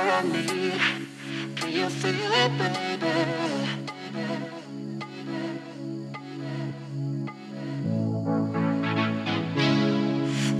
[0.00, 0.80] What I need?
[1.56, 3.10] Can you feel it, baby?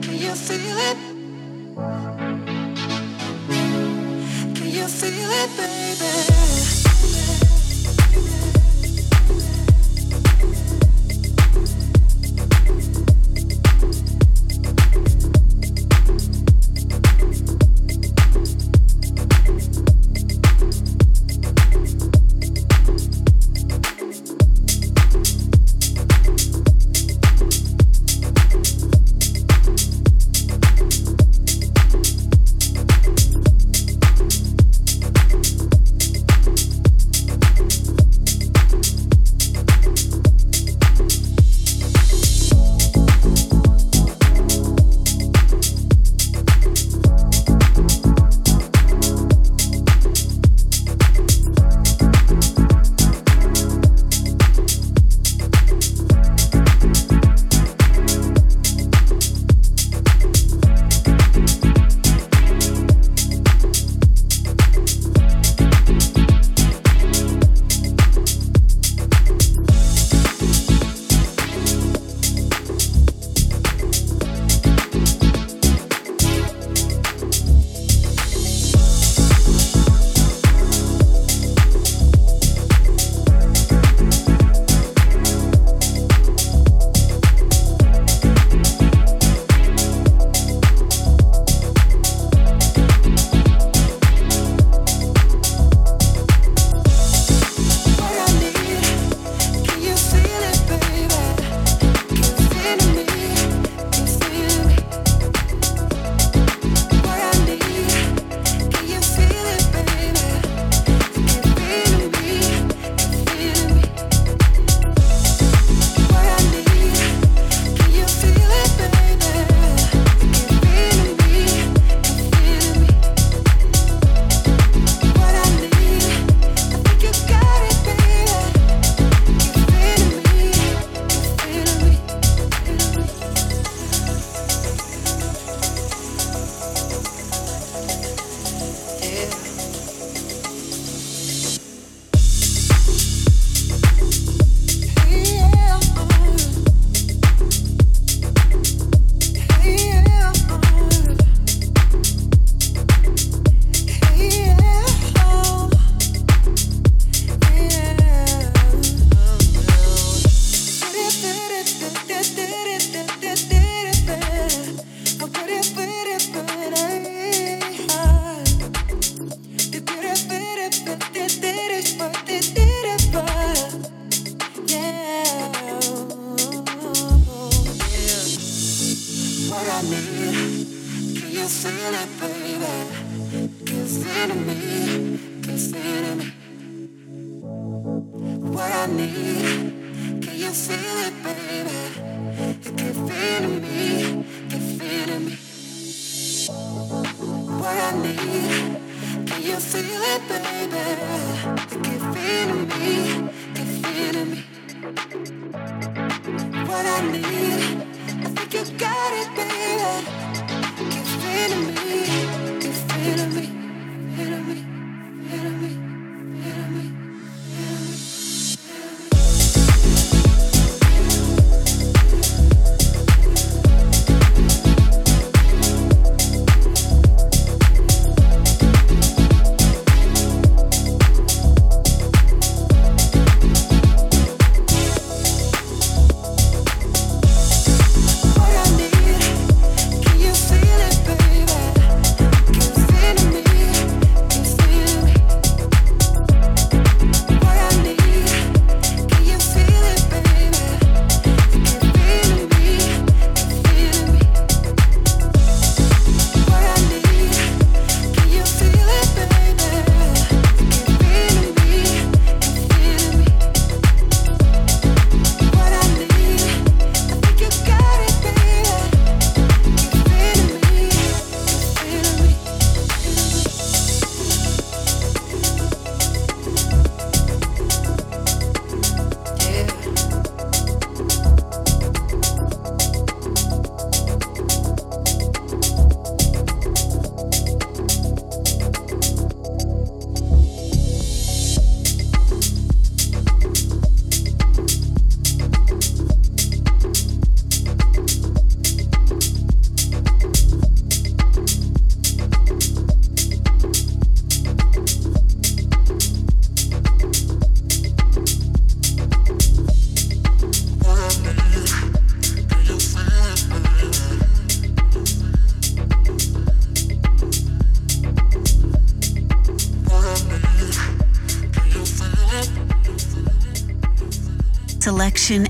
[0.02, 1.09] Can you feel it?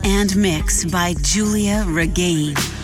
[0.04, 2.79] And mix by Giulia Regain.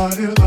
[0.00, 0.39] heart is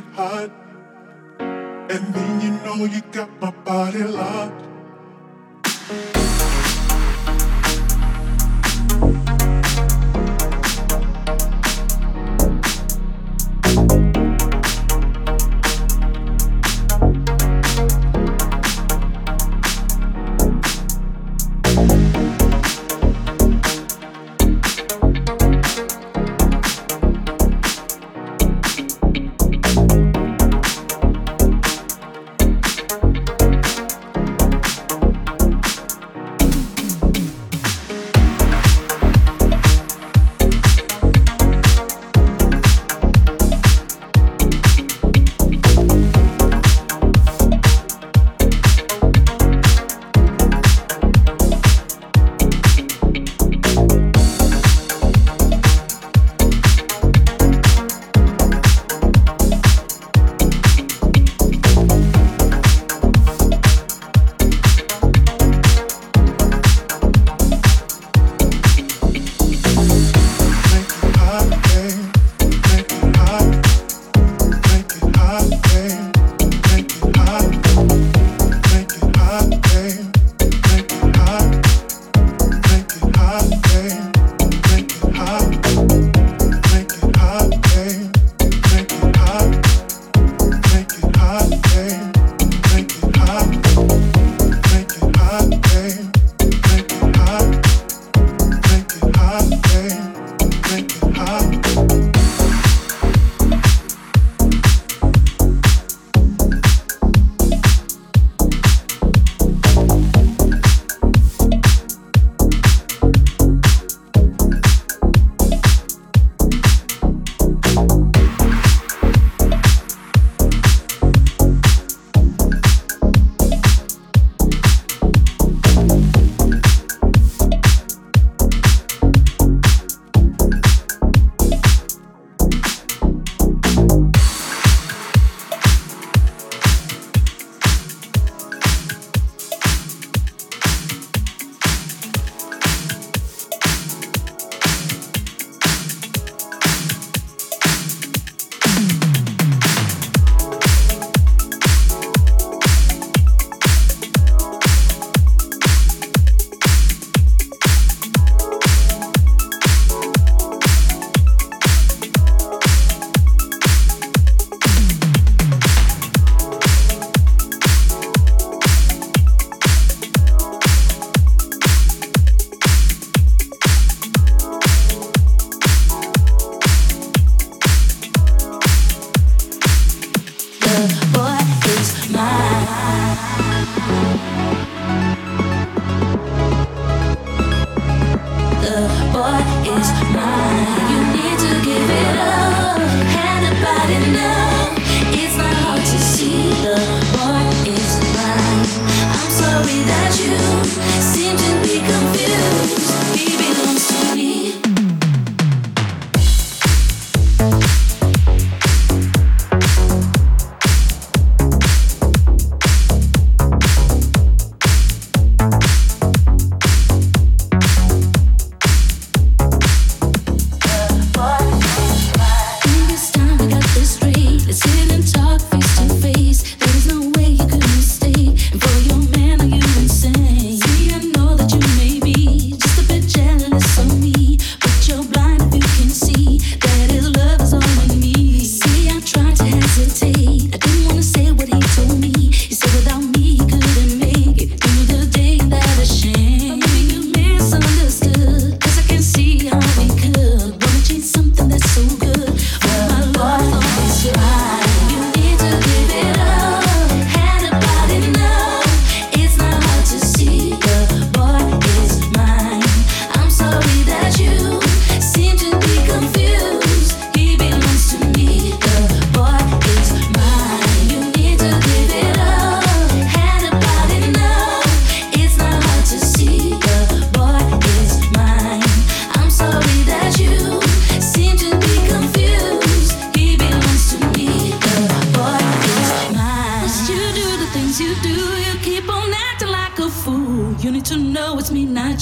[0.00, 0.50] get hot.
[1.40, 4.67] And then you know you got my body locked.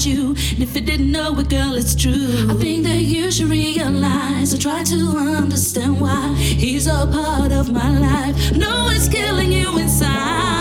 [0.07, 0.29] You.
[0.29, 2.47] And if you didn't know it, girl, it's true.
[2.49, 4.53] I think that you should realize.
[4.53, 4.95] I try to
[5.41, 8.55] understand why he's a part of my life.
[8.55, 10.56] No, it's killing you inside.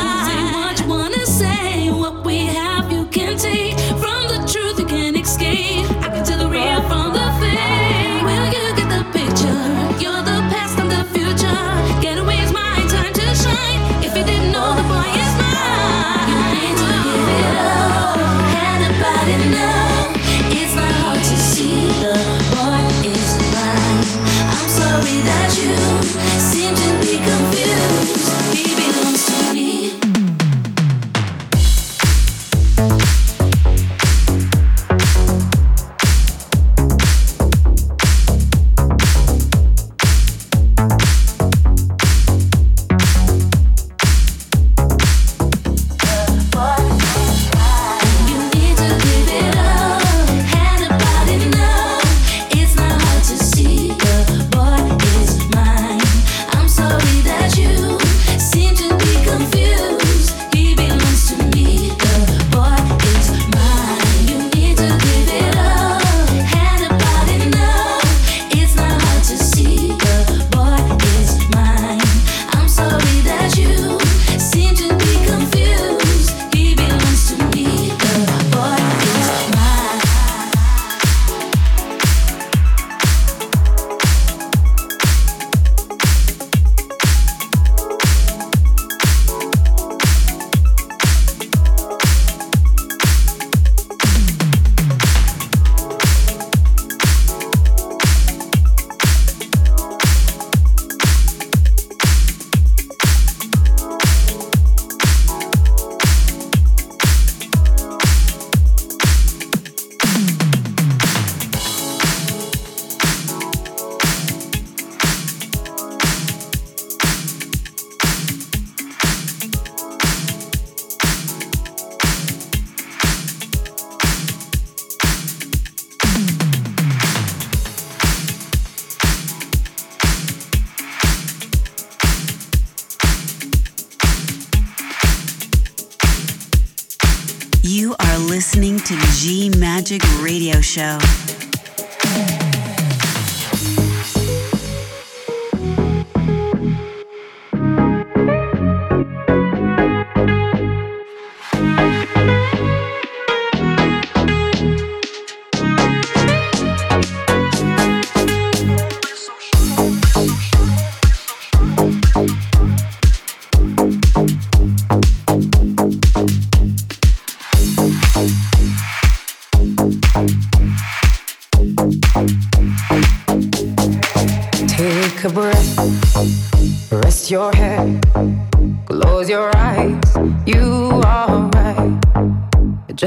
[140.76, 141.05] Show.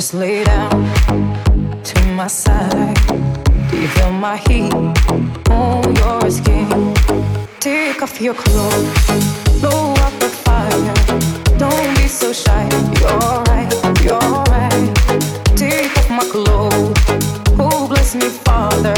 [0.09, 0.89] Just lay down
[1.83, 2.97] to my side.
[3.69, 4.73] Do you feel my heat
[5.51, 6.95] on your skin?
[7.59, 9.05] Take off your clothes,
[9.61, 11.59] blow up the fire.
[11.59, 12.67] Don't be so shy.
[12.99, 14.89] You're right, you're right.
[15.55, 16.97] Take off my clothes.
[17.59, 18.95] Oh, bless me, Father.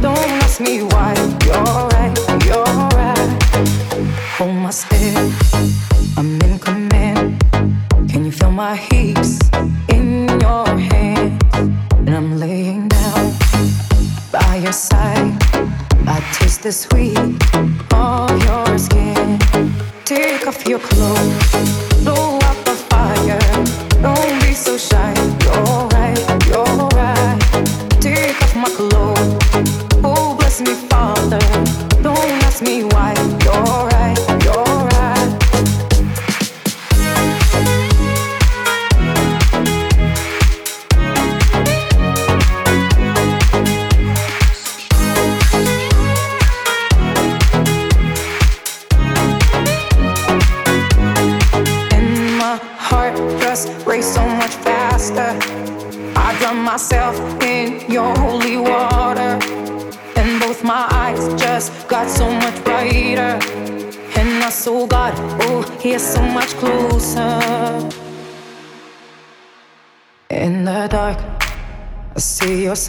[0.00, 1.14] Don't ask me why.
[1.44, 2.14] You're right,
[2.46, 2.62] you're
[2.94, 3.42] right.
[4.38, 5.43] Hold my step.
[16.64, 17.18] The sweet
[17.92, 19.38] of your skin.
[20.06, 21.43] Take off your clothes,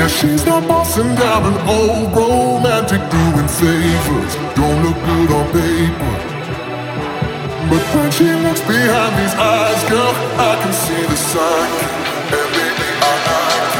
[0.00, 4.34] Yeah, she's not bossing down an old romantic doing favors.
[4.56, 6.14] Don't look good on paper.
[7.68, 11.70] But when she looks behind these eyes, girl, I can see the sign.
[12.32, 13.76] And baby, I like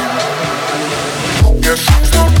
[1.57, 1.65] it.
[1.65, 2.40] Yeah, she's not.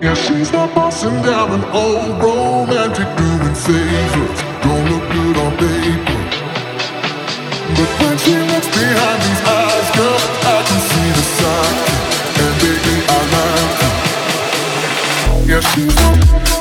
[0.00, 4.40] Yeah, she's not bossing down an old romantic doing favors.
[4.62, 6.18] Don't look good on paper.
[7.74, 10.20] But when she looks behind these eyes, girl,
[10.54, 13.80] I can see the sidekick, and baby, I like
[15.42, 15.48] it.
[15.48, 16.57] Yeah, she's not.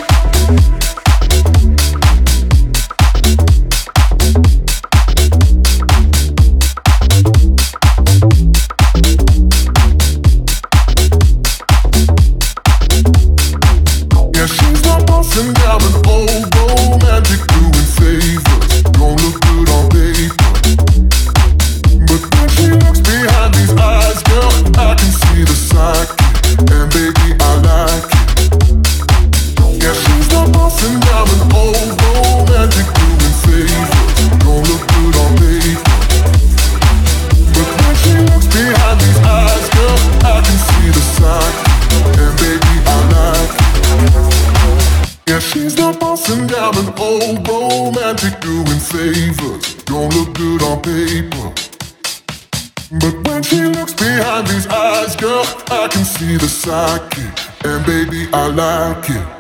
[58.34, 59.37] I like it.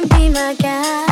[0.00, 1.09] can be my guy.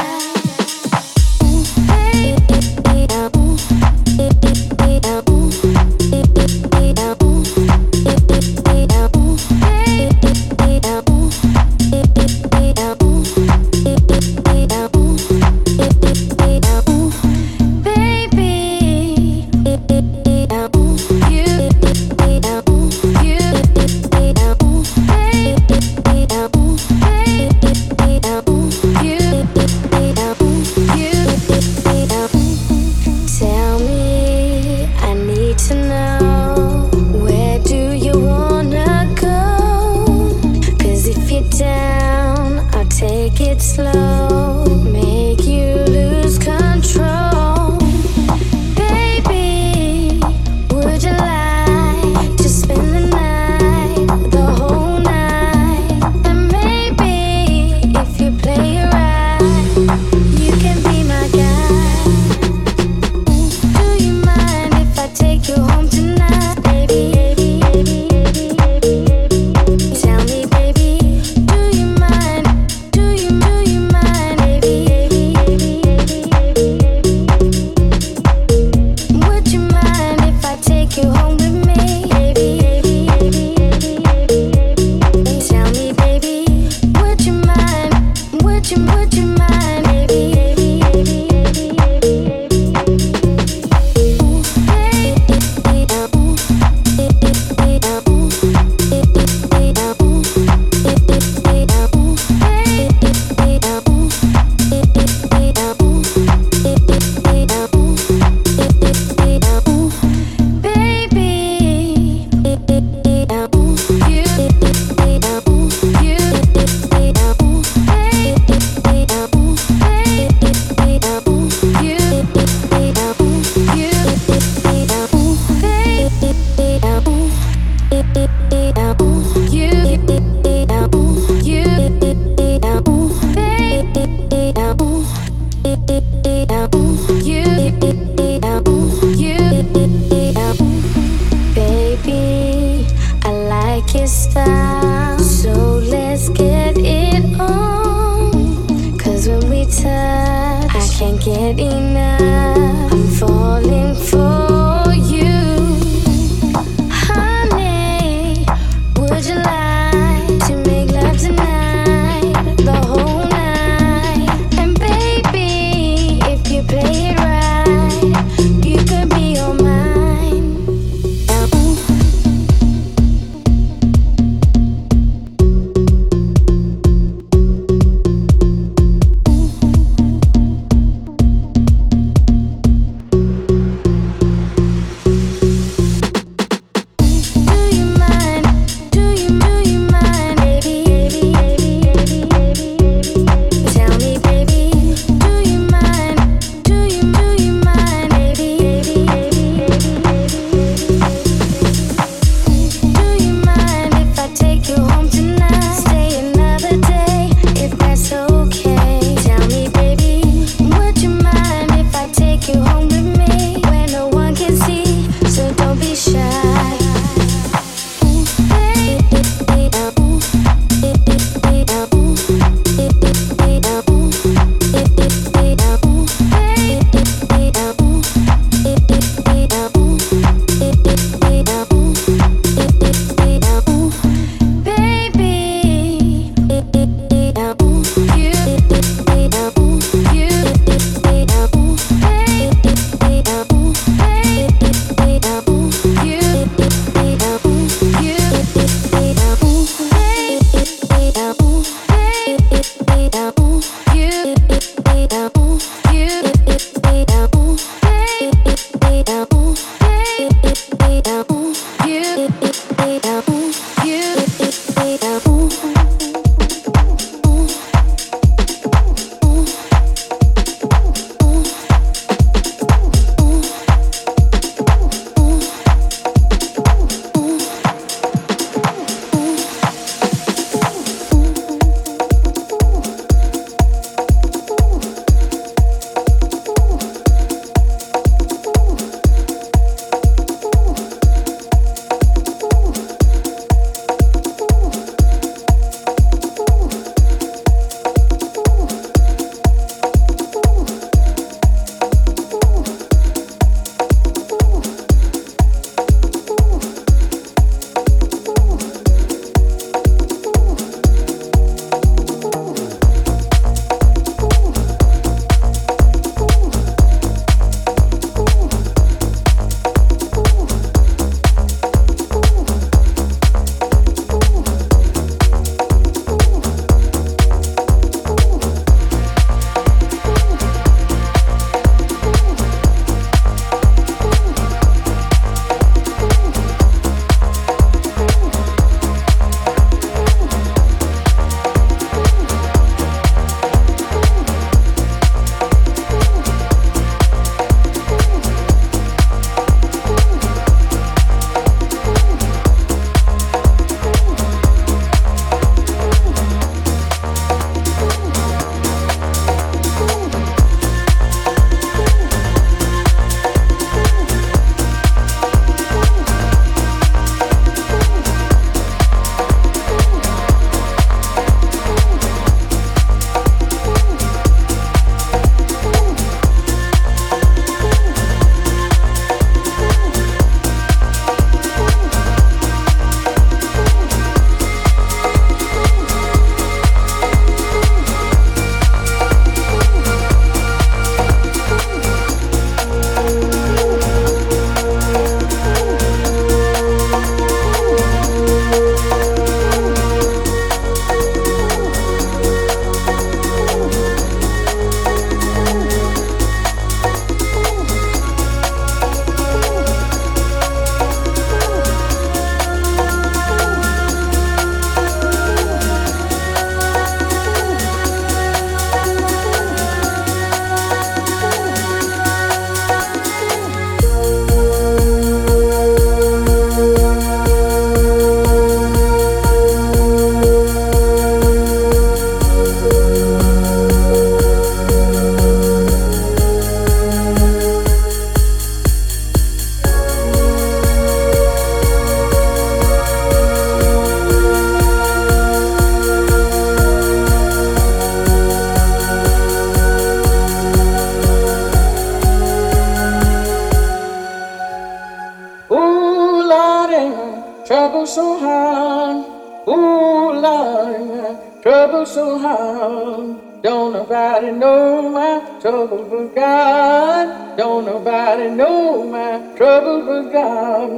[461.68, 463.42] Trouble so hard.
[463.42, 467.36] Don't nobody know my trouble but God.
[467.36, 470.70] Don't nobody know my trouble but God.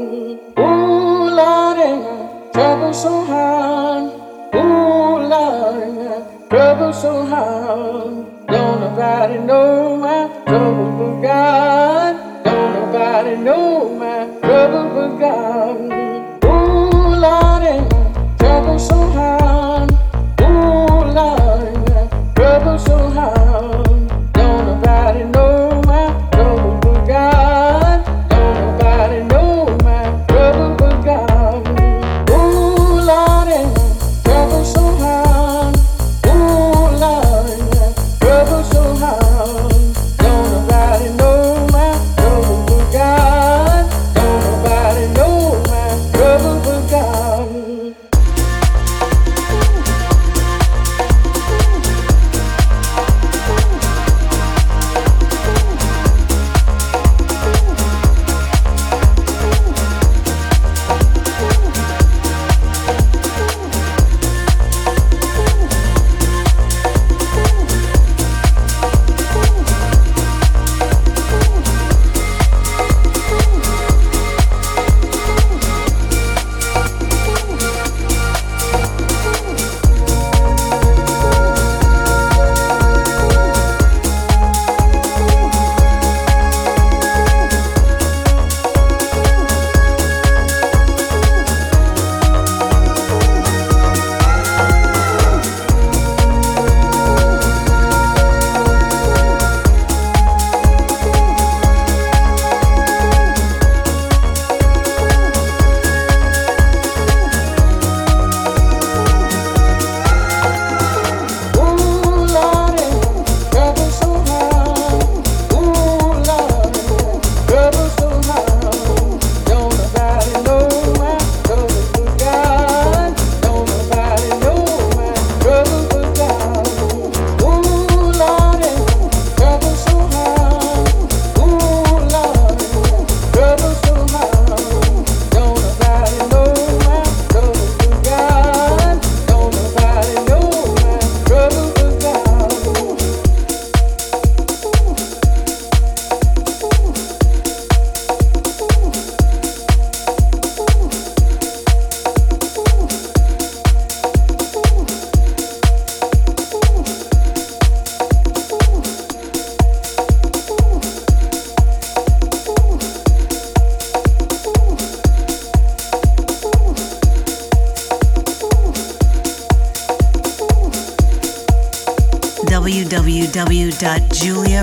[0.59, 4.05] Ooh, Lord, ain't my trouble so hard.
[4.57, 8.47] Ooh, Lord, ain't my trouble so hard.
[8.49, 12.45] Don't nobody know my trouble but God.
[12.45, 15.77] Don't nobody know my trouble but God.
[16.45, 19.40] Ooh, Lord, ain't my trouble so hard.
[22.87, 23.90] So hard.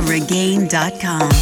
[0.07, 1.36] www.giuliaregain.com.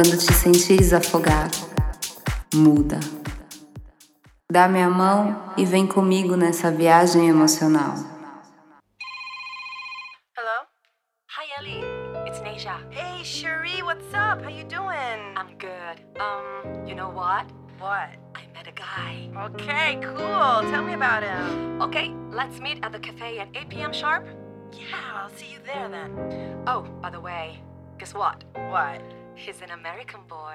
[0.00, 1.50] quando te sentires afogar,
[2.54, 2.98] muda.
[4.50, 7.96] Dá minha mão e vem comigo nessa viagem emocional.
[10.34, 10.64] Hello?
[11.36, 11.84] Hi Ellie,
[12.26, 12.78] it's Neja.
[12.90, 14.42] Hey Cherie, what's up?
[14.42, 15.36] How you doing?
[15.36, 16.00] I'm good.
[16.18, 17.44] Um, you know what?
[17.78, 18.16] What?
[18.34, 19.28] I met a guy.
[19.50, 20.70] Okay, cool.
[20.70, 21.82] Tell me about him.
[21.82, 23.92] Okay, let's meet at the cafe at 8 p.m.
[23.92, 24.24] sharp.
[24.72, 26.62] Yeah, I'll see you there then.
[26.66, 27.60] Oh, by the way,
[27.98, 28.44] guess what?
[28.70, 29.19] What?
[29.40, 30.54] He's an American boy.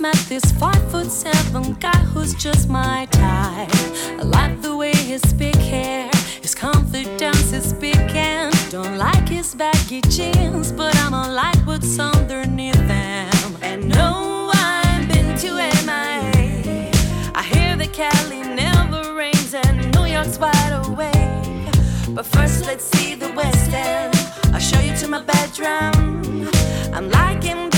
[0.00, 3.70] met this five foot seven guy who's just my type.
[4.18, 9.54] I like the way his big hair, his confidence is big and don't like his
[9.54, 13.56] baggy jeans, but I'm a like what's underneath them.
[13.62, 15.54] And no, I've been to
[15.86, 16.90] MIA.
[17.34, 22.14] I hear the Cali never rains and New York's wide awake.
[22.14, 24.14] But first, let's see the West End.
[24.54, 26.50] I'll show you to my bedroom.
[26.92, 27.77] I'm liking.